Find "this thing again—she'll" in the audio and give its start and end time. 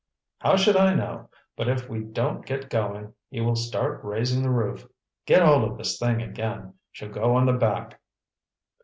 5.77-7.09